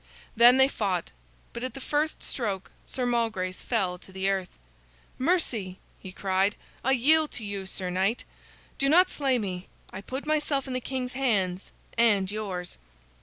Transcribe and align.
Then 0.35 0.57
they 0.57 0.67
fought, 0.67 1.11
but 1.53 1.63
at 1.63 1.75
the 1.75 1.79
first 1.79 2.23
stroke 2.23 2.71
Sir 2.85 3.05
Malgrace 3.05 3.61
fell 3.61 3.99
to 3.99 4.11
the 4.11 4.31
earth. 4.31 4.49
"Mercy!" 5.19 5.77
he 5.99 6.11
cried, 6.11 6.55
"I 6.83 6.93
yield 6.93 7.29
to 7.33 7.43
you, 7.43 7.67
Sir 7.67 7.91
Knight. 7.91 8.23
Do 8.79 8.89
not 8.89 9.09
slay 9.11 9.37
me. 9.37 9.67
I 9.93 10.01
put 10.01 10.25
myself 10.25 10.65
in 10.65 10.73
the 10.73 10.81
king's 10.81 11.13
hands 11.13 11.69
and 11.99 12.31
yours." 12.31 12.79